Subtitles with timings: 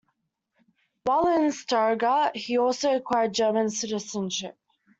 [1.03, 4.57] While in Stuttgart, he also acquired German citizenship.